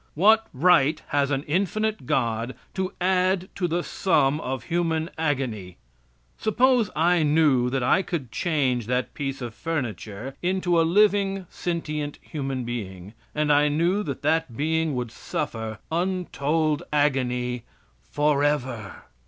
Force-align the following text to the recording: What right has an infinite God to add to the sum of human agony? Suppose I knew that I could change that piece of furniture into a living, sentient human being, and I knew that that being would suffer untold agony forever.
What 0.15 0.47
right 0.51 0.99
has 1.09 1.29
an 1.29 1.43
infinite 1.43 2.07
God 2.07 2.55
to 2.73 2.91
add 2.99 3.49
to 3.53 3.67
the 3.67 3.83
sum 3.83 4.39
of 4.41 4.63
human 4.63 5.11
agony? 5.15 5.77
Suppose 6.39 6.89
I 6.95 7.21
knew 7.21 7.69
that 7.69 7.83
I 7.83 8.01
could 8.01 8.31
change 8.31 8.87
that 8.87 9.13
piece 9.13 9.43
of 9.43 9.53
furniture 9.53 10.33
into 10.41 10.81
a 10.81 10.81
living, 10.81 11.45
sentient 11.51 12.17
human 12.23 12.63
being, 12.65 13.13
and 13.35 13.53
I 13.53 13.67
knew 13.67 14.01
that 14.01 14.23
that 14.23 14.57
being 14.57 14.95
would 14.95 15.11
suffer 15.11 15.77
untold 15.91 16.81
agony 16.91 17.61
forever. 18.09 19.03